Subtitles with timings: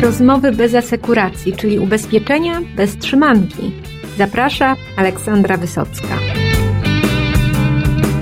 [0.00, 3.72] Rozmowy bez asekuracji, czyli ubezpieczenia bez trzymanki.
[4.18, 6.39] Zaprasza Aleksandra Wysocka.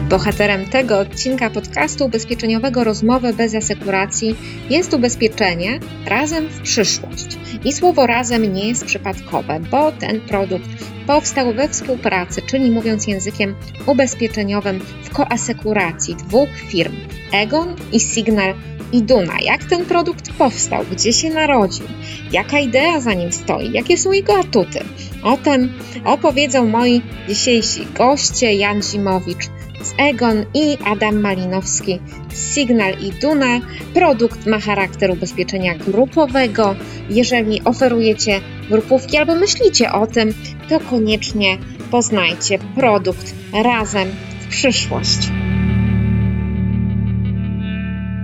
[0.08, 4.36] Bohaterem tego odcinka podcastu ubezpieczeniowego Rozmowy bez asekuracji
[4.70, 7.38] jest ubezpieczenie razem w przyszłość.
[7.64, 10.68] I słowo razem nie jest przypadkowe, bo ten produkt
[11.06, 13.54] powstał we współpracy, czyli mówiąc językiem
[13.86, 16.96] ubezpieczeniowym w koasekuracji dwóch firm
[17.32, 18.54] Egon i Signal
[18.92, 19.34] i Duna.
[19.42, 21.86] Jak ten produkt powstał, gdzie się narodził,
[22.32, 24.80] jaka idea za nim stoi, jakie są jego atuty.
[25.22, 25.72] O tym
[26.04, 32.00] opowiedzą moi dzisiejsi goście Jan Zimowicz z Egon i Adam Malinowski
[32.32, 33.60] z Signal i Duna.
[33.94, 36.74] Produkt ma charakter ubezpieczenia grupowego.
[37.10, 40.34] Jeżeli oferujecie grupówki albo myślicie o tym,
[40.68, 41.58] to koniecznie
[41.90, 44.08] poznajcie produkt razem
[44.40, 45.30] w przyszłość.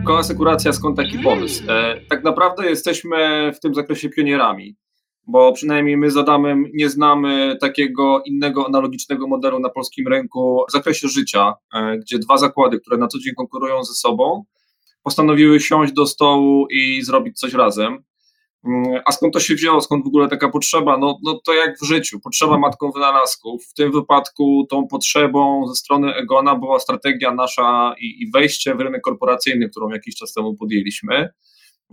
[0.07, 1.63] Koasekuracja, skąd taki pomysł?
[1.69, 4.77] E, tak naprawdę jesteśmy w tym zakresie pionierami,
[5.27, 10.73] bo przynajmniej my z Adamem nie znamy takiego innego analogicznego modelu na polskim rynku w
[10.73, 14.45] zakresie życia, e, gdzie dwa zakłady, które na co dzień konkurują ze sobą,
[15.03, 18.05] postanowiły siąść do stołu i zrobić coś razem.
[18.65, 20.99] Mm, a skąd to się wzięło, skąd w ogóle taka potrzeba?
[20.99, 23.65] No, no to jak w życiu, potrzeba matką wynalazków.
[23.65, 28.81] W tym wypadku tą potrzebą ze strony Egona była strategia nasza i, i wejście w
[28.81, 31.29] rynek korporacyjny, którą jakiś czas temu podjęliśmy.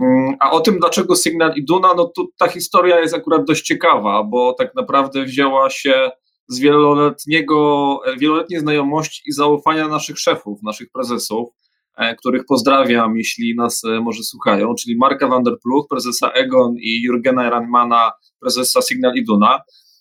[0.02, 3.62] Mm, a o tym, dlaczego Signal i Duna, no to ta historia jest akurat dość
[3.62, 6.12] ciekawa, bo tak naprawdę wzięła się
[6.48, 11.50] z wieloletniego, wieloletniej znajomości i zaufania naszych szefów, naszych prezesów,
[11.98, 16.76] E, których pozdrawiam, jeśli nas e, może słuchają, czyli Marka van der Pluch, prezesa Egon
[16.78, 19.60] i Jurgena Ranmana, prezesa Signal Iduna,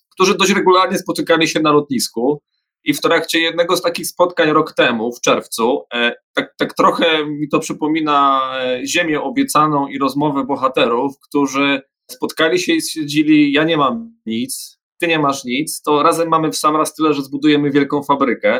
[0.09, 2.41] którzy dość regularnie spotykali się na lotnisku
[2.83, 7.25] i w trakcie jednego z takich spotkań rok temu, w czerwcu, e, tak, tak trochę
[7.25, 8.41] mi to przypomina
[8.85, 15.07] Ziemię obiecaną i rozmowę bohaterów, którzy spotkali się i stwierdzili, ja nie mam nic, ty
[15.07, 18.59] nie masz nic, to razem mamy w sam raz tyle, że zbudujemy wielką fabrykę.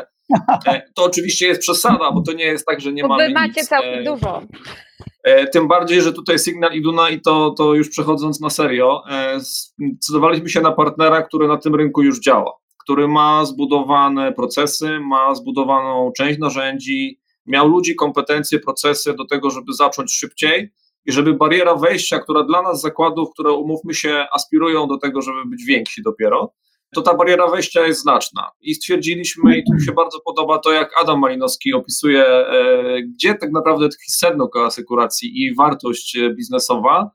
[0.66, 3.32] E, to oczywiście jest przesada, bo to nie jest tak, że nie bo mamy wy
[3.32, 3.68] macie nic.
[3.68, 4.42] całkiem e, dużo.
[5.24, 9.02] E, tym bardziej, że tutaj Signal i Duna i to, to już przechodząc na serio,
[9.36, 15.34] zdecydowaliśmy się na partnera, który na tym rynku już działa, który ma zbudowane procesy, ma
[15.34, 20.72] zbudowaną część narzędzi, miał ludzi, kompetencje, procesy do tego, żeby zacząć szybciej
[21.06, 25.38] i żeby bariera wejścia, która dla nas zakładów, które umówmy się, aspirują do tego, żeby
[25.46, 26.52] być więksi dopiero,
[26.94, 28.50] to ta bariera wejścia jest znaczna.
[28.60, 33.34] I stwierdziliśmy, i tu mi się bardzo podoba to, jak Adam Malinowski opisuje, e, gdzie
[33.34, 37.10] tak naprawdę tkwi sedno koasekuracji i wartość e, biznesowa,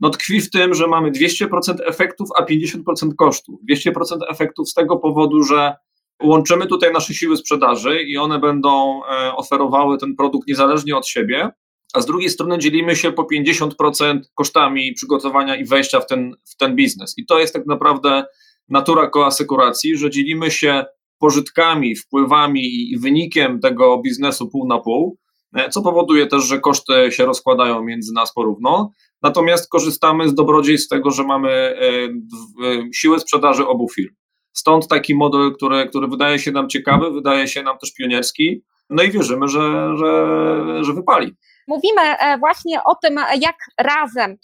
[0.00, 3.60] no tkwi w tym, że mamy 200% efektów, a 50% kosztów.
[3.70, 3.92] 200%
[4.28, 5.74] efektów z tego powodu, że
[6.22, 11.50] łączymy tutaj nasze siły sprzedaży i one będą e, oferowały ten produkt niezależnie od siebie,
[11.94, 16.56] a z drugiej strony dzielimy się po 50% kosztami przygotowania i wejścia w ten, w
[16.56, 17.14] ten biznes.
[17.16, 18.24] I to jest tak naprawdę
[18.68, 20.84] natura koasekuracji, że dzielimy się
[21.18, 25.18] pożytkami, wpływami i wynikiem tego biznesu pół na pół,
[25.56, 28.92] e, co powoduje też, że koszty się rozkładają między nas porówno.
[29.22, 34.14] Natomiast korzystamy z dobrodziejstw tego, że mamy e, e, siłę sprzedaży obu firm.
[34.52, 39.02] Stąd taki model, który, który wydaje się nam ciekawy, wydaje się nam też pionierski, no
[39.02, 41.36] i wierzymy, że, że, że wypali.
[41.68, 44.36] Mówimy e, właśnie o tym, jak razem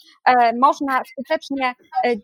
[0.61, 1.75] można skutecznie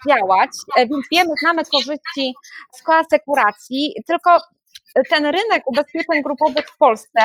[0.07, 2.33] działać, więc wiemy, znamy korzyści
[2.73, 4.39] z koasekuracji, tylko
[5.09, 7.19] ten rynek ubezpieczeń grupowych w Polsce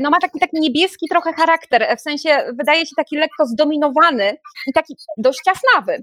[0.00, 4.72] no ma taki, taki niebieski trochę charakter, w sensie wydaje się taki lekko zdominowany i
[4.72, 6.02] taki dość ciasnawy.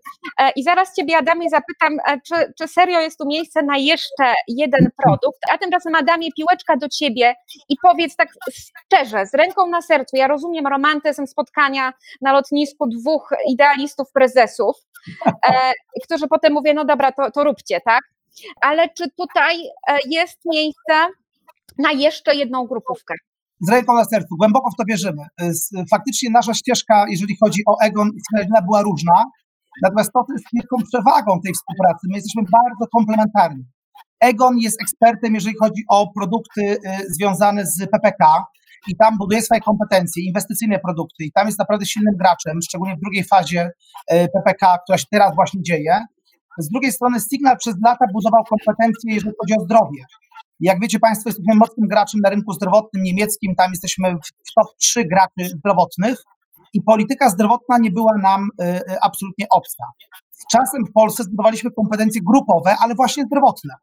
[0.56, 5.40] I zaraz Ciebie, Adamie, zapytam, czy, czy serio jest tu miejsce na jeszcze jeden produkt,
[5.52, 7.36] a tymczasem, Adamie, piłeczka do Ciebie
[7.70, 13.30] i powiedz tak szczerze, z ręką na sercu, ja rozumiem romantyzm spotkania na lotnisku dwóch
[13.50, 14.76] idealistów prezesów,
[15.26, 15.72] e,
[16.04, 18.02] którzy potem mówią, no dobra, to, to róbcie, tak?
[18.62, 19.56] Ale czy tutaj
[19.88, 20.94] e, jest miejsce
[21.78, 23.14] na jeszcze jedną grupówkę?
[23.62, 25.24] Z ręką na sercu, głęboko w to wierzymy.
[25.42, 25.52] E,
[25.92, 29.26] faktycznie nasza ścieżka, jeżeli chodzi o Egon i była różna,
[29.84, 32.08] natomiast to jest wielką przewagą tej współpracy.
[32.10, 33.64] My jesteśmy bardzo komplementarni.
[34.20, 38.46] Egon jest ekspertem, jeżeli chodzi o produkty e, związane z PPK
[38.88, 43.00] i tam buduje swoje kompetencje, inwestycyjne produkty i tam jest naprawdę silnym graczem, szczególnie w
[43.00, 43.70] drugiej fazie
[44.08, 46.06] PPK, która się teraz właśnie dzieje.
[46.60, 50.04] Z drugiej strony Signal przez lata budował kompetencje, jeżeli chodzi o zdrowie.
[50.60, 55.06] Jak wiecie Państwo, jesteśmy mocnym graczem na rynku zdrowotnym niemieckim, tam jesteśmy w top 3
[55.06, 56.24] graczy zdrowotnych
[56.74, 59.84] i polityka zdrowotna nie była nam y, y, absolutnie obca.
[60.32, 63.74] Z czasem w Polsce zbudowaliśmy kompetencje grupowe, ale właśnie zdrowotne.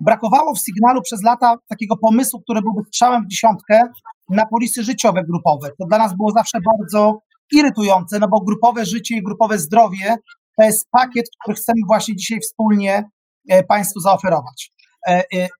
[0.00, 3.82] Brakowało w Signalu przez lata takiego pomysłu, który byłby strzałem w dziesiątkę
[4.28, 5.70] na polisy życiowe grupowe.
[5.78, 7.18] To dla nas było zawsze bardzo
[7.52, 10.16] irytujące, no bo grupowe życie i grupowe zdrowie
[10.58, 13.04] to jest pakiet, który chcemy właśnie dzisiaj wspólnie
[13.68, 14.72] Państwu zaoferować.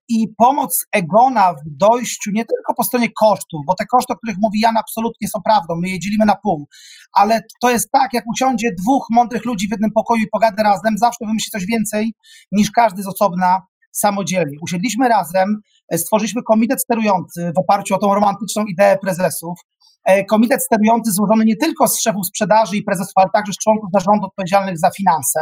[0.09, 4.37] I pomoc Egona w dojściu nie tylko po stronie kosztów, bo te koszty, o których
[4.41, 6.67] mówi Jan, absolutnie są prawdą, my je dzielimy na pół,
[7.13, 10.97] ale to jest tak, jak usiądzie dwóch mądrych ludzi w jednym pokoju i pogada razem,
[10.97, 12.13] zawsze wymyśli coś więcej
[12.51, 14.57] niż każdy z osobna samodzielnie.
[14.61, 15.59] Usiedliśmy razem, e,
[15.93, 19.59] stworzyliśmy komitet sterujący w oparciu o tą romantyczną ideę prezesów.
[20.05, 23.89] E, komitet sterujący złożony nie tylko z szefów sprzedaży i prezesów, ale także z członków
[23.93, 25.39] zarządu odpowiedzialnych za finanse.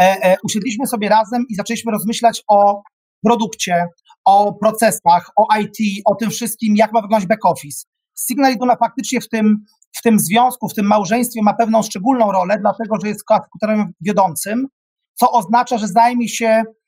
[0.00, 2.82] E, usiedliśmy sobie razem i zaczęliśmy rozmyślać o
[3.24, 3.86] produkcie,
[4.24, 7.86] o procesach, o IT, o tym wszystkim, jak ma wyglądać back office.
[8.28, 9.64] Signal Iduna faktycznie w tym,
[9.96, 14.66] w tym związku, w tym małżeństwie ma pewną szczególną rolę, dlatego że jest komputerem wiodącym,
[15.14, 16.85] co oznacza, że zajmie się E,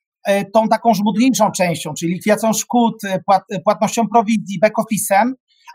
[0.55, 5.33] tą taką żmudniejszą częścią, czyli likwidacją szkód, e, płat, e, płatnością prowizji, back-office'em,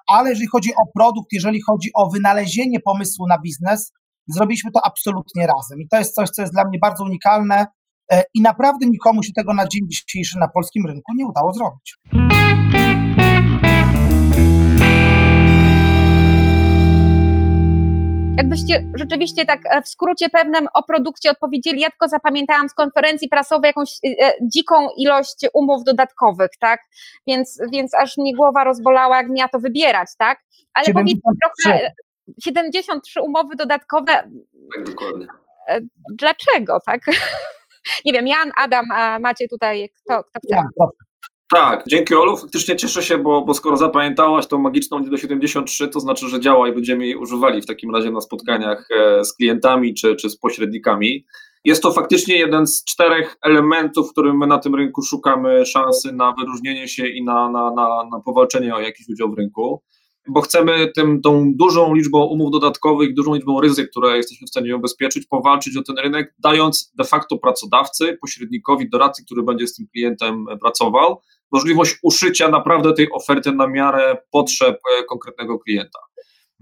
[0.08, 3.92] ale jeżeli chodzi o produkt, jeżeli chodzi o wynalezienie pomysłu na biznes,
[4.28, 5.82] zrobiliśmy to absolutnie razem.
[5.82, 7.66] I to jest coś, co jest dla mnie bardzo unikalne
[8.34, 11.98] i naprawdę nikomu się tego na dzień dzisiejszy na polskim rynku nie udało zrobić.
[18.38, 23.30] Jakbyście rzeczywiście tak e, w skrócie pewnym o produkcie odpowiedzieli, ja tylko zapamiętałam z konferencji
[23.30, 26.82] prasowej jakąś e, e, dziką ilość umów dodatkowych, tak?
[27.28, 30.40] Więc, więc aż mnie głowa rozbolała, jak miała to wybierać, tak?
[30.74, 31.62] Ale 73.
[31.64, 31.92] trochę
[32.44, 34.14] 73 umowy dodatkowe.
[34.76, 35.28] Tak, dokładnie.
[36.10, 37.02] Dlaczego, tak?
[38.06, 40.64] Nie wiem, Jan, Adam, a macie tutaj kto, kto chce?
[41.54, 42.38] Tak, dzięki Olu.
[42.38, 46.68] Faktycznie cieszę się, bo, bo skoro zapamiętałaś tą magiczną liczbę 73, to znaczy, że działa
[46.68, 50.38] i będziemy jej używali w takim razie na spotkaniach e, z klientami czy, czy z
[50.38, 51.26] pośrednikami.
[51.66, 56.12] Jest to faktycznie jeden z czterech elementów, w którym my na tym rynku szukamy szansy
[56.12, 59.82] na wyróżnienie się i na, na, na, na powalczenie o jakiś udział w rynku
[60.28, 64.76] bo chcemy tym, tą dużą liczbą umów dodatkowych, dużą liczbą ryzyk, które jesteśmy w stanie
[64.76, 69.88] ubezpieczyć, powalczyć o ten rynek, dając de facto pracodawcy, pośrednikowi, doradcy, który będzie z tym
[69.88, 71.22] klientem pracował,
[71.54, 76.00] możliwość uszycia naprawdę tej oferty na miarę potrzeb e, konkretnego klienta.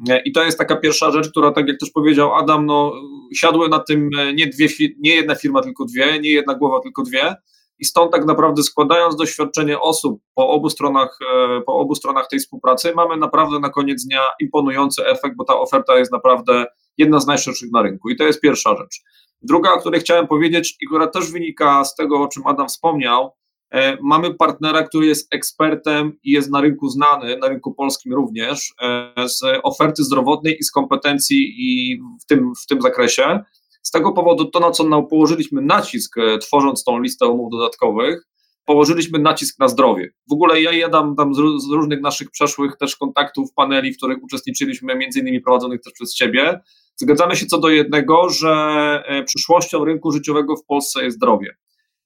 [0.09, 2.93] E, I to jest taka pierwsza rzecz, która, tak jak też powiedział Adam, no,
[3.35, 4.67] siadły na tym e, nie, dwie,
[4.99, 7.35] nie jedna firma, tylko dwie, nie jedna głowa, tylko dwie.
[7.79, 11.19] I stąd tak naprawdę składając doświadczenie osób po obu stronach,
[11.65, 15.99] po obu stronach tej współpracy, mamy naprawdę na koniec dnia imponujący efekt, bo ta oferta
[15.99, 16.65] jest naprawdę
[16.97, 18.09] jedna z najszerszych na rynku.
[18.09, 19.01] I to jest pierwsza rzecz.
[19.41, 23.31] Druga, o której chciałem powiedzieć i która też wynika z tego, o czym Adam wspomniał,
[24.01, 29.29] mamy partnera, który jest ekspertem i jest na rynku znany, na rynku polskim również, e,
[29.29, 33.39] z oferty zdrowotnej i z kompetencji i w tym, w tym zakresie.
[33.83, 38.27] Z tego powodu to, na co położyliśmy nacisk, e, tworząc tą listę umów dodatkowych,
[38.65, 40.09] położyliśmy nacisk na zdrowie.
[40.29, 44.23] W ogóle ja jadam tam z, z różnych naszych przeszłych też kontaktów, paneli, w których
[44.23, 46.59] uczestniczyliśmy, między innymi prowadzonych też przez Ciebie.
[46.95, 51.55] Zgadzamy się co do jednego, że przyszłością rynku życiowego w Polsce jest zdrowie.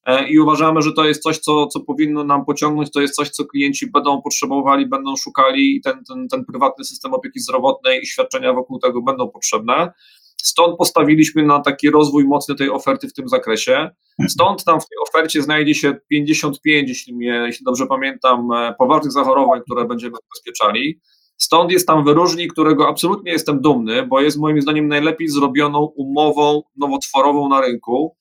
[0.06, 3.30] E, i uważamy, że to jest coś, co, co powinno nam pociągnąć, to jest coś,
[3.30, 8.08] co klienci będą potrzebowali, będą szukali i ten, ten, ten prywatny system opieki zdrowotnej i
[8.08, 9.92] świadczenia wokół tego będą potrzebne.
[10.42, 13.90] Stąd postawiliśmy na taki rozwój mocny tej oferty w tym zakresie.
[14.28, 19.12] Stąd tam w tej ofercie znajdzie się 55, jeśli, mnie, jeśli dobrze pamiętam, e, poważnych
[19.12, 21.00] zachorowań, które będziemy zabezpieczali.
[21.38, 26.62] Stąd jest tam wyróżnik, którego absolutnie jestem dumny, bo jest moim zdaniem najlepiej zrobioną umową
[26.78, 28.16] nowotworową na rynku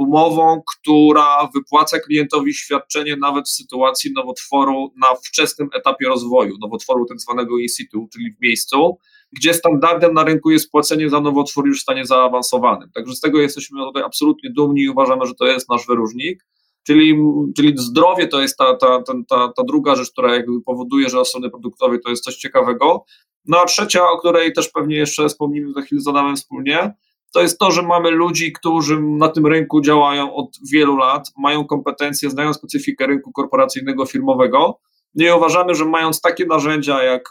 [0.00, 7.20] umową, która wypłaca klientowi świadczenie nawet w sytuacji nowotworu na wczesnym etapie rozwoju, nowotworu tak
[7.20, 8.98] zwanego in situ, czyli w miejscu,
[9.32, 12.90] gdzie standardem na rynku jest płacenie za nowotwór już w stanie zaawansowanym.
[12.94, 16.46] Także z tego jesteśmy tutaj absolutnie dumni i uważamy, że to jest nasz wyróżnik.
[16.86, 17.16] Czyli,
[17.56, 21.28] czyli zdrowie to jest ta, ta, ta, ta, druga rzecz, która jakby powoduje, że od
[21.28, 23.04] strony produktowej to jest coś ciekawego.
[23.46, 26.94] No a trzecia, o której też pewnie jeszcze wspomnimy za chwilę z Adamem wspólnie,
[27.32, 31.64] to jest to, że mamy ludzi, którzy na tym rynku działają od wielu lat, mają
[31.64, 34.80] kompetencje, znają specyfikę rynku korporacyjnego, firmowego.
[35.14, 37.22] No i uważamy, że mając takie narzędzia jak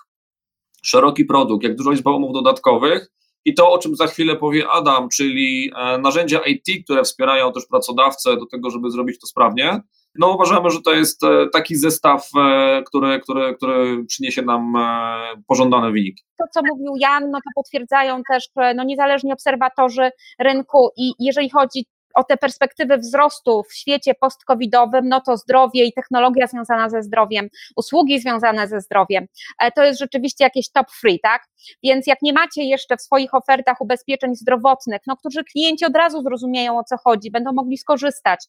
[0.83, 3.11] szeroki produkt, jak dużo liczba umów dodatkowych
[3.45, 7.65] i to, o czym za chwilę powie Adam, czyli e, narzędzia IT, które wspierają też
[7.65, 9.81] pracodawcę do tego, żeby zrobić to sprawnie,
[10.15, 15.43] no uważamy, że to jest e, taki zestaw, e, który, który, który przyniesie nam e,
[15.47, 16.23] pożądane wyniki.
[16.37, 21.85] To, co mówił Jan, no to potwierdzają też no, niezależni obserwatorzy rynku i jeżeli chodzi
[22.19, 27.49] o te perspektywy wzrostu w świecie post-covidowym, no to zdrowie i technologia związana ze zdrowiem,
[27.75, 29.25] usługi związane ze zdrowiem,
[29.59, 31.43] e, to jest rzeczywiście jakieś top free, tak?
[31.83, 36.21] Więc jak nie macie jeszcze w swoich ofertach ubezpieczeń zdrowotnych, no którzy klienci od razu
[36.21, 38.45] zrozumieją o co chodzi, będą mogli skorzystać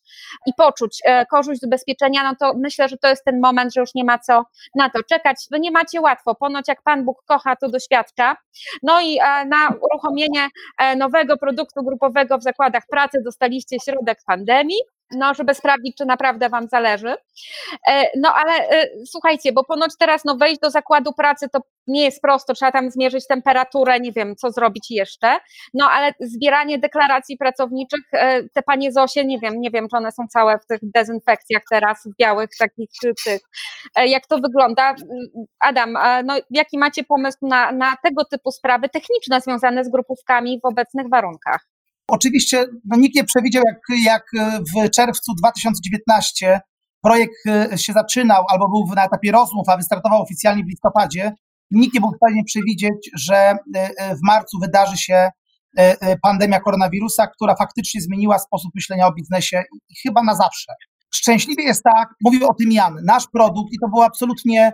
[0.47, 3.81] i poczuć e, korzyść z ubezpieczenia, no to myślę, że to jest ten moment, że
[3.81, 5.37] już nie ma co na to czekać.
[5.51, 8.37] Wy nie macie łatwo, ponoć jak Pan Bóg kocha, to doświadcza.
[8.83, 10.49] No i e, na uruchomienie
[10.97, 16.69] nowego produktu grupowego w zakładach pracy dostaliście środek pandemii no, żeby sprawdzić, czy naprawdę Wam
[16.69, 17.15] zależy.
[17.89, 22.05] E, no ale e, słuchajcie, bo ponoć teraz no, wejść do zakładu pracy to nie
[22.05, 25.39] jest prosto, trzeba tam zmierzyć temperaturę, nie wiem, co zrobić jeszcze.
[25.75, 30.13] No ale zbieranie deklaracji pracowniczych, e, te panie Zosie, nie wiem, nie wiem, czy one
[30.13, 32.91] są całe w tych dezynfekcjach teraz, w białych takich
[33.25, 33.41] tych.
[33.97, 34.95] Jak to wygląda?
[35.61, 40.67] Adam, no, jaki macie pomysł na, na tego typu sprawy techniczne związane z grupówkami w
[40.67, 41.80] obecnych warunkach?
[42.11, 44.25] Oczywiście no, nikt nie przewidział, jak, jak
[44.75, 46.61] w czerwcu 2019
[47.03, 51.33] projekt e, się zaczynał albo był na etapie rozmów, a wystartował oficjalnie w listopadzie.
[51.71, 55.29] Nikt nie był w stanie przewidzieć, że e, e, w marcu wydarzy się
[56.23, 60.73] pandemia koronawirusa, która faktycznie zmieniła sposób myślenia o biznesie i chyba na zawsze.
[61.15, 64.73] Szczęśliwie jest tak, mówił o tym Jan, nasz produkt, i to było absolutnie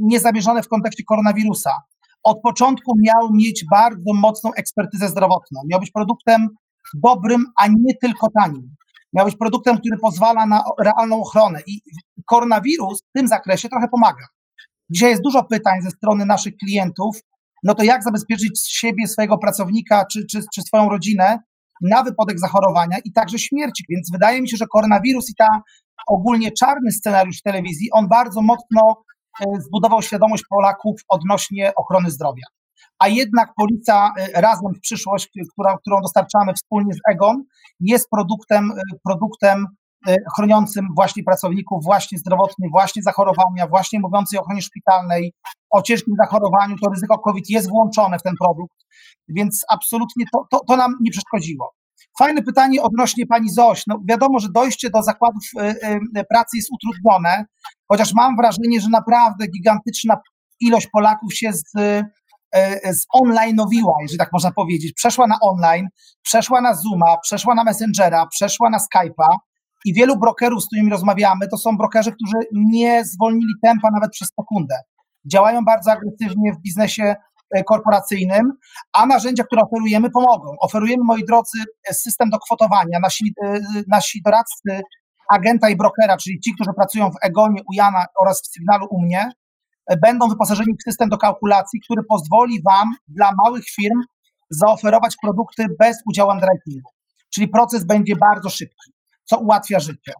[0.00, 1.82] niezamierzone w kontekście koronawirusa,
[2.22, 5.60] od początku miał mieć bardzo mocną ekspertyzę zdrowotną.
[5.70, 6.48] Miał być produktem
[7.02, 8.74] dobrym, a nie tylko tanim.
[9.12, 11.80] Miał być produktem, który pozwala na realną ochronę i
[12.26, 14.26] koronawirus w tym zakresie trochę pomaga.
[14.90, 17.16] Dzisiaj jest dużo pytań ze strony naszych klientów,
[17.64, 21.38] no to jak zabezpieczyć siebie, swojego pracownika czy, czy, czy swoją rodzinę
[21.82, 23.84] na wypadek zachorowania i także śmierci.
[23.88, 25.48] Więc wydaje mi się, że koronawirus i ta
[26.06, 29.04] ogólnie czarny scenariusz w telewizji, on bardzo mocno
[29.40, 32.44] e, zbudował świadomość Polaków odnośnie ochrony zdrowia
[32.98, 37.42] a jednak Policja y, razem w przyszłość, która, którą dostarczamy wspólnie z Egon,
[37.80, 39.66] jest produktem, y, produktem
[40.08, 45.32] y, chroniącym właśnie pracowników, właśnie zdrowotnych, właśnie zachorowania, właśnie mówiącej o ochronie szpitalnej,
[45.70, 48.76] o ciężkim zachorowaniu, to ryzyko COVID jest włączone w ten produkt,
[49.28, 51.74] więc absolutnie to, to, to nam nie przeszkodziło.
[52.18, 53.82] Fajne pytanie odnośnie pani Zoś.
[53.86, 55.42] No wiadomo, że dojście do zakładów
[56.30, 57.44] pracy jest utrudnione,
[57.88, 60.16] chociaż mam wrażenie, że naprawdę gigantyczna
[60.60, 62.04] ilość Polaków się z E,
[62.84, 64.92] zonline'owiła, jeżeli tak można powiedzieć.
[64.92, 65.88] Przeszła na online,
[66.22, 69.36] przeszła na Zooma, przeszła na Messengera, przeszła na Skype'a
[69.84, 74.28] i wielu brokerów, z którymi rozmawiamy, to są brokerzy, którzy nie zwolnili tempa nawet przez
[74.40, 74.74] sekundę.
[75.32, 77.14] Działają bardzo agresywnie w biznesie
[77.50, 78.52] e, korporacyjnym,
[78.92, 80.56] a narzędzia, które oferujemy, pomogą.
[80.60, 81.58] Oferujemy, moi drodzy,
[81.92, 82.98] system do kwotowania.
[83.02, 84.82] Nasi, e, nasi doradcy
[85.30, 89.02] agenta i brokera, czyli ci, którzy pracują w Egonie, u Jana oraz w Sygnalu u
[89.02, 89.30] mnie,
[90.02, 94.00] będą wyposażeni w system do kalkulacji, który pozwoli Wam dla małych firm
[94.50, 96.90] zaoferować produkty bez udziału underwritingu.
[97.34, 98.92] Czyli proces będzie bardzo szybki,
[99.24, 100.12] co ułatwia życie.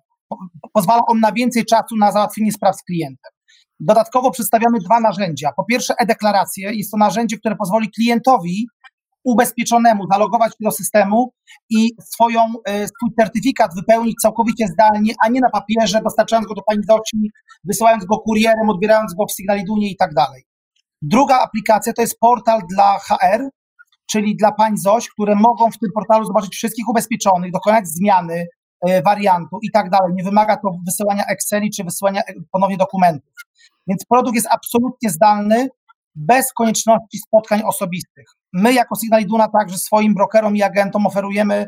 [0.73, 3.33] Pozwala on na więcej czasu na załatwienie spraw z klientem.
[3.81, 5.53] Dodatkowo przedstawiamy dwa narzędzia.
[5.57, 6.75] Po pierwsze, e-deklaracje.
[6.75, 8.67] Jest to narzędzie, które pozwoli klientowi
[9.25, 11.33] ubezpieczonemu zalogować się do systemu
[11.71, 16.63] i swoją, e, swój certyfikat wypełnić całkowicie zdalnie, a nie na papierze, dostarczając go do
[16.63, 17.31] pani Zoci,
[17.65, 20.43] wysyłając go kurierem, odbierając go w Signalidunie i tak dalej.
[21.03, 23.49] Druga aplikacja to jest portal dla HR,
[24.07, 28.47] czyli dla pań ZOŚ, które mogą w tym portalu zobaczyć wszystkich ubezpieczonych, dokonać zmiany
[28.87, 30.13] e, wariantu i tak dalej.
[30.15, 33.33] Nie wymaga to wysyłania Exceli czy wysyłania e, ponownie dokumentów.
[33.87, 35.69] Więc produkt jest absolutnie zdalny,
[36.15, 38.27] bez konieczności spotkań osobistych.
[38.53, 41.67] My jako Signal Iduna także swoim brokerom i agentom oferujemy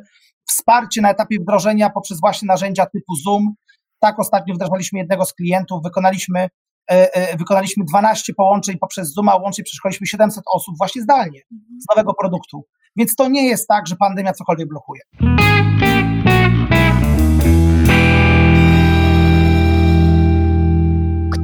[0.49, 3.55] wsparcie na etapie wdrożenia poprzez właśnie narzędzia typu Zoom.
[4.01, 6.49] Tak ostatnio wdrażaliśmy jednego z klientów, wykonaliśmy,
[6.91, 11.41] e, e, wykonaliśmy 12 połączeń poprzez Zoom, a łącznie przeszkoliliśmy 700 osób właśnie zdalnie
[11.81, 12.65] z nowego produktu.
[12.97, 15.01] Więc to nie jest tak, że pandemia cokolwiek blokuje.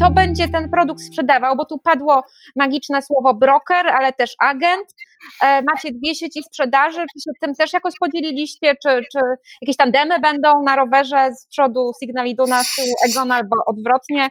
[0.02, 2.22] Kto będzie ten produkt sprzedawał, bo tu padło
[2.56, 4.94] magiczne słowo broker, ale też agent.
[5.42, 9.18] E, macie dwie sieci sprzedaży, czy się tym też jakoś podzieliliście, czy, czy
[9.62, 14.28] jakieś tandemy będą na rowerze z przodu Signal Iduna, z tyłu Egon albo odwrotnie?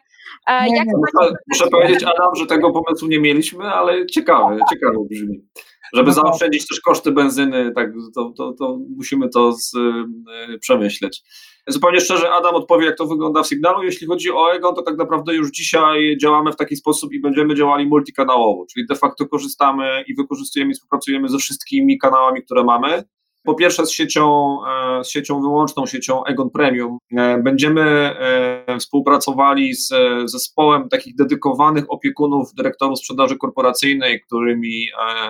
[0.47, 1.33] E, nie, nie, macie...
[1.51, 5.47] Muszę powiedzieć Adam, że tego pomysłu nie mieliśmy, ale ciekawe, ciekawe brzmi.
[5.93, 11.23] Żeby zaoszczędzić też koszty benzyny, tak, to, to, to musimy to z, y, przemyśleć.
[11.67, 13.83] Zupełnie szczerze, Adam odpowie, jak to wygląda w Signalu.
[13.83, 17.55] Jeśli chodzi o Egon, to tak naprawdę już dzisiaj działamy w taki sposób i będziemy
[17.55, 23.03] działali multikanałowo, czyli de facto korzystamy i wykorzystujemy i współpracujemy ze wszystkimi kanałami, które mamy.
[23.43, 26.97] Po pierwsze z siecią, e, z siecią wyłączną, siecią Egon Premium.
[27.17, 29.89] E, będziemy e, współpracowali z
[30.25, 34.87] zespołem takich dedykowanych opiekunów dyrektorów sprzedaży korporacyjnej, którymi,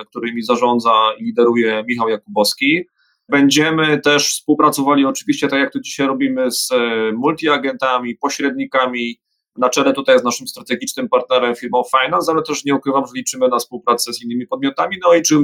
[0.09, 2.85] którymi zarządza i lideruje Michał Jakubowski.
[3.30, 9.22] Będziemy też współpracowali oczywiście, tak jak to dzisiaj robimy, z e, multiagentami, pośrednikami.
[9.58, 13.48] Na czele tutaj jest naszym strategicznym partnerem firmą Finance, ale też nie ukrywam, że liczymy
[13.48, 15.36] na współpracę z innymi podmiotami, no i, czy,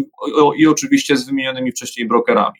[0.57, 2.59] i oczywiście z wymienionymi wcześniej brokerami.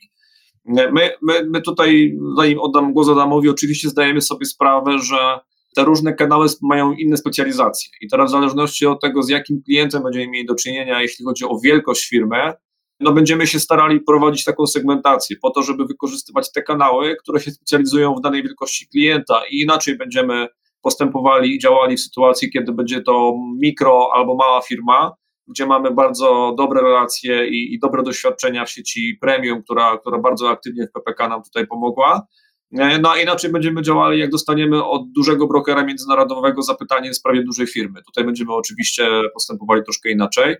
[0.66, 5.40] My, my, my tutaj, zanim oddam głos Adamowi, oczywiście zdajemy sobie sprawę, że
[5.76, 10.04] te różne kanały mają inne specjalizacje i teraz w zależności od tego, z jakim klientem
[10.04, 12.54] będziemy mieli do czynienia, jeśli chodzi o wielkość firmy,
[13.00, 17.51] no będziemy się starali prowadzić taką segmentację po to, żeby wykorzystywać te kanały, które się
[17.51, 20.48] specjalizują w danej wielkości klienta i inaczej będziemy
[20.82, 25.12] postępowali i działali w sytuacji, kiedy będzie to mikro albo mała firma,
[25.48, 30.50] gdzie mamy bardzo dobre relacje i, i dobre doświadczenia w sieci premium, która, która bardzo
[30.50, 32.27] aktywnie w PPK nam tutaj pomogła.
[32.77, 37.44] E, no a inaczej będziemy działali, jak dostaniemy od dużego brokera międzynarodowego zapytanie w sprawie
[37.44, 38.01] dużej firmy.
[38.04, 40.56] Tutaj będziemy oczywiście postępowali troszkę inaczej.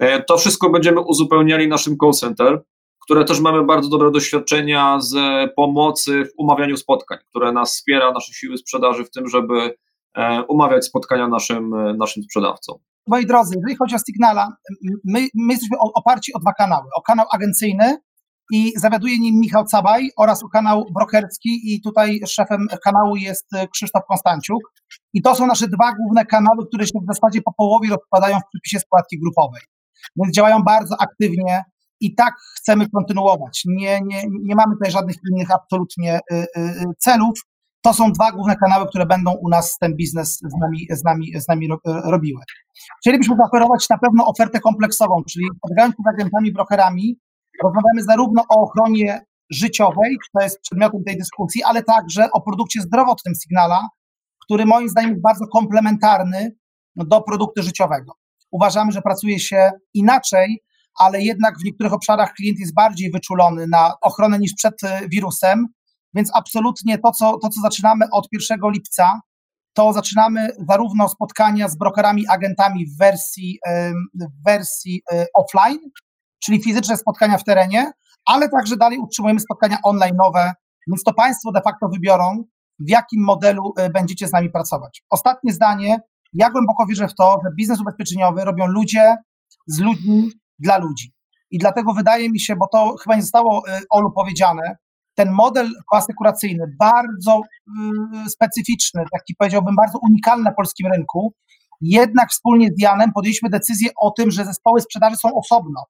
[0.00, 2.62] E, to wszystko będziemy uzupełniali naszym call center,
[3.04, 5.14] które też mamy bardzo dobre doświadczenia z
[5.56, 9.74] pomocy w umawianiu spotkań, które nas wspiera, nasze siły sprzedaży w tym, żeby
[10.14, 12.78] e, umawiać spotkania naszym, naszym sprzedawcom.
[13.06, 14.48] Moi drodzy, jeżeli chodzi o Signala,
[15.04, 16.88] my, my jesteśmy oparci o dwa kanały.
[16.96, 17.96] O kanał agencyjny
[18.52, 24.02] i zawiaduje nim Michał Cabaj oraz o kanał brokerski i tutaj szefem kanału jest Krzysztof
[24.08, 24.62] Konstanciuk.
[25.12, 28.48] I to są nasze dwa główne kanały, które się w zasadzie po połowie rozkładają w
[28.52, 29.60] przypisie składki grupowej.
[30.16, 31.64] Więc działają bardzo aktywnie
[32.00, 33.62] i tak chcemy kontynuować.
[33.66, 37.40] Nie, nie, nie mamy tutaj żadnych innych absolutnie y, y, y, celów.
[37.82, 41.40] To są dwa główne kanały, które będą u nas ten biznes z nami, z nami,
[41.40, 42.40] z nami robiły.
[43.00, 47.18] Chcielibyśmy zaoferować na pewno ofertę kompleksową, czyli spotkając z agentami, brokerami,
[47.64, 53.34] rozmawiamy zarówno o ochronie życiowej, to jest przedmiotem tej dyskusji, ale także o produkcie zdrowotnym
[53.42, 53.88] Signala,
[54.44, 56.56] który moim zdaniem jest bardzo komplementarny
[56.96, 58.12] do produktu życiowego.
[58.50, 60.62] Uważamy, że pracuje się inaczej,
[60.98, 64.74] ale jednak w niektórych obszarach klient jest bardziej wyczulony na ochronę niż przed
[65.10, 65.66] wirusem,
[66.14, 69.20] więc absolutnie to, co, to, co zaczynamy od 1 lipca,
[69.74, 73.58] to zaczynamy zarówno spotkania z brokerami, agentami w wersji,
[74.14, 75.78] w wersji e, offline,
[76.44, 77.92] czyli fizyczne spotkania w terenie,
[78.26, 80.52] ale także dalej utrzymujemy spotkania online'owe,
[80.86, 82.44] więc to Państwo de facto wybiorą,
[82.78, 85.02] w jakim modelu e, będziecie z nami pracować.
[85.10, 86.00] Ostatnie zdanie.
[86.32, 89.16] Ja głęboko wierzę w to, że biznes ubezpieczeniowy robią ludzie
[89.66, 91.12] z ludźmi dla ludzi.
[91.50, 94.76] I dlatego wydaje mi się, bo to chyba nie zostało e, Olu powiedziane,
[95.14, 97.40] ten model asekuracyjny, bardzo
[98.26, 101.34] y, specyficzny, taki powiedziałbym bardzo unikalny na polskim rynku,
[101.80, 105.84] jednak wspólnie z Janem podjęliśmy decyzję o tym, że zespoły sprzedaży są osobno.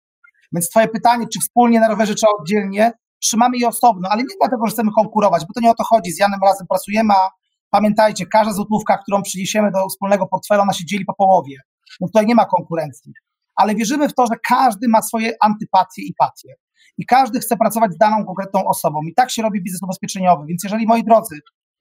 [0.52, 4.66] Więc twoje pytanie, czy wspólnie na rowerze, czy oddzielnie, trzymamy je osobno, ale nie dlatego,
[4.66, 6.12] że chcemy konkurować, bo to nie o to chodzi.
[6.12, 7.30] Z Janem razem pracujemy, a
[7.70, 11.56] pamiętajcie, każda złotówka, którą przyniesiemy do wspólnego portfela, ona się dzieli po połowie.
[12.00, 13.12] No tutaj nie ma konkurencji.
[13.56, 16.54] Ale wierzymy w to, że każdy ma swoje antypatie i patie
[16.98, 19.00] i każdy chce pracować z daną konkretną osobą.
[19.02, 20.46] I tak się robi biznes ubezpieczeniowy.
[20.46, 21.40] Więc jeżeli, moi drodzy,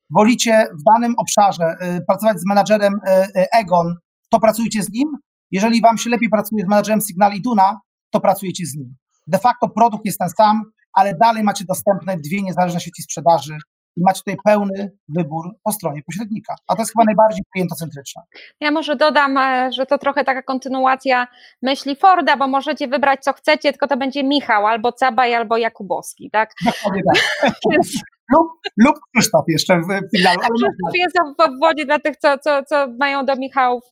[0.09, 3.95] wolicie w danym obszarze y, pracować z menadżerem y, y, Egon,
[4.29, 5.07] to pracujcie z nim.
[5.51, 8.95] Jeżeli wam się lepiej pracuje z menadżerem Signal i Duna, to pracujecie z nim.
[9.27, 13.57] De facto produkt jest ten sam, ale dalej macie dostępne dwie niezależne sieci sprzedaży
[13.97, 16.55] i macie tutaj pełny wybór po stronie pośrednika.
[16.67, 18.21] A to jest chyba najbardziej klientocentryczne.
[18.59, 21.27] Ja może dodam, e, że to trochę taka kontynuacja
[21.61, 26.29] myśli Forda, bo możecie wybrać co chcecie, tylko to będzie Michał, albo Cabaj, albo Jakubowski,
[26.31, 26.51] tak?
[26.65, 27.53] Dokładnie tak.
[28.33, 30.37] lub, lub Krzysztof jeszcze w finale.
[30.37, 33.83] Krzysztof jest w obwodzie dla tych, co, co, co mają do Michałów.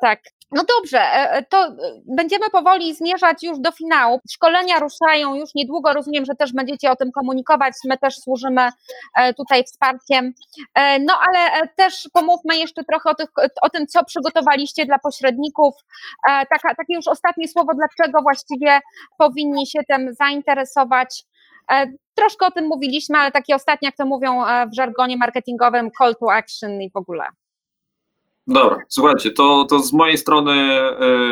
[0.00, 0.20] Tak,
[0.52, 1.72] no dobrze, e, e, to e,
[2.16, 4.20] będziemy powoli zmierzać już do finału.
[4.30, 7.74] Szkolenia ruszają już niedługo, rozumiem, że też będziecie o tym komunikować.
[7.88, 8.68] My też służymy
[9.36, 10.32] tutaj wsparciem.
[11.00, 13.28] No ale też pomówmy jeszcze trochę o, tych,
[13.62, 15.74] o tym, co przygotowaliście dla pośredników.
[16.26, 18.80] Taka, takie już ostatnie słowo, dlaczego właściwie
[19.18, 21.24] powinni się tym zainteresować.
[22.14, 26.32] Troszkę o tym mówiliśmy, ale takie ostatnie, jak to mówią w żargonie marketingowym, call to
[26.32, 27.24] action i w ogóle.
[28.46, 30.80] Dobra, słuchajcie, to, to z mojej strony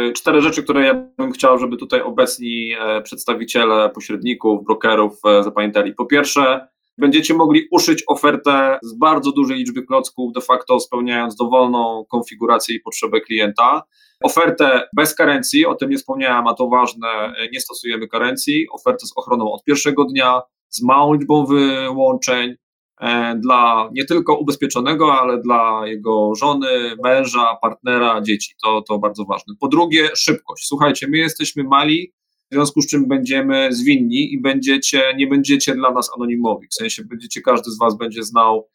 [0.09, 5.95] y, cztery rzeczy, które ja bym chciał, żeby tutaj obecni przedstawiciele pośredników, brokerów zapamiętali.
[5.95, 12.05] Po pierwsze, będziecie mogli uszyć ofertę z bardzo dużej liczby klocków, de facto spełniając dowolną
[12.11, 13.83] konfigurację i potrzebę klienta.
[14.23, 18.67] Ofertę bez karencji, o tym nie wspomniałem, a to ważne, nie stosujemy karencji.
[18.73, 22.55] Ofertę z ochroną od pierwszego dnia, z małą liczbą wyłączeń,
[23.01, 28.55] E, dla nie tylko ubezpieczonego, ale dla jego żony, męża, partnera, dzieci.
[28.65, 29.55] To, to bardzo ważne.
[29.61, 30.67] Po drugie, szybkość.
[30.67, 32.13] Słuchajcie, my jesteśmy mali,
[32.51, 36.69] w związku z czym będziemy zwinni i będziecie, nie będziecie dla nas anonimowi.
[36.69, 38.69] W sensie będziecie, każdy z Was będzie znał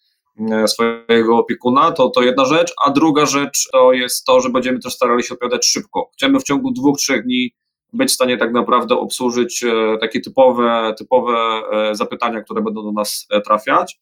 [0.52, 4.80] e, swojego opiekuna, to, to jedna rzecz, a druga rzecz to jest to, że będziemy
[4.80, 6.10] też starali się odpowiadać szybko.
[6.14, 7.54] Chcemy w ciągu dwóch, trzech dni
[7.94, 9.66] być w stanie tak naprawdę obsłużyć
[10.02, 14.00] takie typowe, typowe zapytania, które będą do nas trafiać.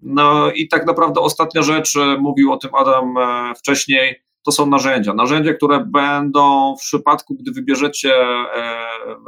[0.00, 3.14] No i tak naprawdę ostatnia rzecz, mówił o tym Adam
[3.58, 5.14] wcześniej, to są narzędzia.
[5.14, 8.12] Narzędzia, które będą w przypadku, gdy wybierzecie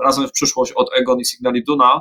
[0.04, 2.00] razem w przyszłość od Egon i Signali Duna,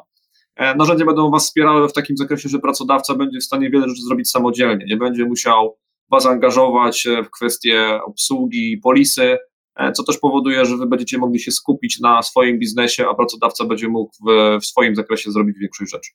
[0.56, 4.02] E, narzędzia będą Was wspierały w takim zakresie, że pracodawca będzie w stanie wiele rzeczy
[4.02, 5.78] zrobić samodzielnie, nie będzie musiał
[6.12, 9.38] Was angażować e, w kwestie obsługi, polisy,
[9.76, 13.66] e, co też powoduje, że Wy będziecie mogli się skupić na swoim biznesie, a pracodawca
[13.66, 16.12] będzie mógł w, w swoim zakresie zrobić większość rzeczy.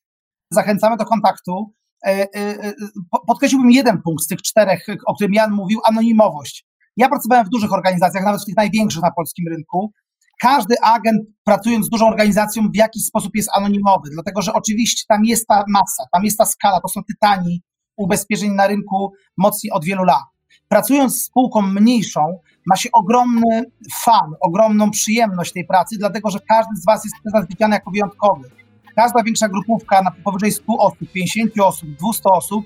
[0.52, 1.74] Zachęcamy do kontaktu.
[3.26, 6.64] Podkreśliłbym jeden punkt z tych czterech, o którym Jan mówił, anonimowość.
[6.96, 9.92] Ja pracowałem w dużych organizacjach, nawet w tych największych na polskim rynku
[10.40, 15.24] każdy agent pracując z dużą organizacją w jakiś sposób jest anonimowy, dlatego że oczywiście tam
[15.24, 17.62] jest ta masa, tam jest ta skala, to są tytani
[17.96, 20.24] ubezpieczeń na rynku mocniej od wielu lat.
[20.68, 23.64] Pracując z spółką mniejszą, ma się ogromny
[24.04, 27.16] fan, ogromną przyjemność tej pracy, dlatego że każdy z Was jest
[27.48, 28.50] widziany jako wyjątkowy.
[28.96, 32.64] Każda większa grupówka na powyżej 100 osób, 50 osób, 200 osób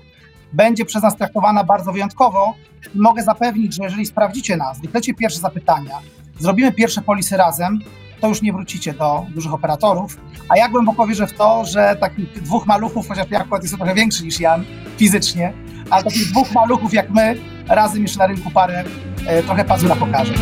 [0.55, 2.53] będzie przez nas traktowana bardzo wyjątkowo.
[2.95, 5.99] Mogę zapewnić, że jeżeli sprawdzicie nas, wyklecie pierwsze zapytania,
[6.39, 7.79] zrobimy pierwsze polisy razem,
[8.21, 10.17] to już nie wrócicie do dużych operatorów.
[10.49, 13.95] A ja głęboko wierzę w to, że takich dwóch maluchów, chociaż ja akurat jestem trochę
[13.95, 14.65] większy niż Jan
[14.97, 15.53] fizycznie,
[15.89, 17.37] ale takich dwóch maluchów jak my,
[17.67, 18.83] razem jeszcze na rynku parę
[19.27, 20.33] e, trochę pazura pokaże.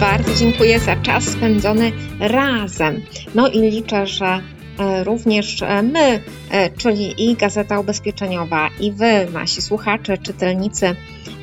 [0.00, 3.02] Bardzo dziękuję za czas spędzony razem.
[3.34, 4.40] No i liczę, że
[4.78, 6.20] e, również e, my,
[6.76, 10.96] czyli i Gazeta Ubezpieczeniowa, i Wy, nasi słuchacze, czytelnicy,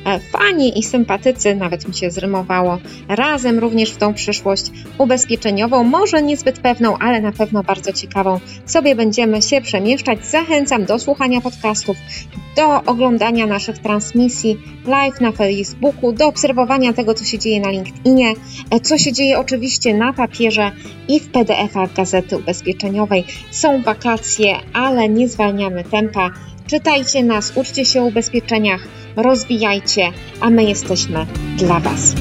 [0.06, 6.22] E, fani i sympatycy, nawet mi się zrymowało, razem również w tą przyszłość ubezpieczeniową, może
[6.22, 10.26] niezbyt pewną, ale na pewno bardzo ciekawą, sobie będziemy się przemieszczać.
[10.26, 11.96] Zachęcam do słuchania podcastów,
[12.56, 18.32] do oglądania naszych transmisji live na Facebooku, do obserwowania tego, co się dzieje na LinkedInie,
[18.70, 20.72] e, co się dzieje oczywiście na papierze
[21.08, 23.24] i w PDF-ach Gazety Ubezpieczeniowej.
[23.50, 24.56] Są wakacje,
[24.96, 26.30] ale nie zwalniamy tempa.
[26.66, 31.26] Czytajcie nas, uczcie się o ubezpieczeniach, rozwijajcie, a my jesteśmy
[31.58, 32.14] dla Was.